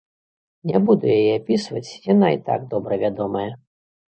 [0.69, 3.49] Не буду яе апісваць, яна і так добра вядомая.